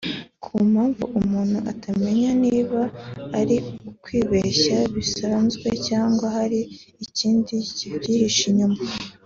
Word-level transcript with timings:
ku 0.43 0.53
mpamvu 0.71 1.03
umuntu 1.19 1.57
atamenya 1.71 2.29
niba 2.43 2.81
ari 3.39 3.57
ukwibeshya 3.89 4.77
bisanzwe 4.95 5.67
cyangwa 5.87 6.25
hari 6.37 6.59
ikindi 7.05 7.55
kibyihishe 7.75 8.43
inyuma 8.51 8.79